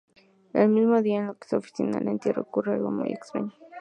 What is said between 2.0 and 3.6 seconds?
entierro ocurre algo muy extraño.